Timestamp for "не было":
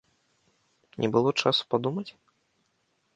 1.03-1.29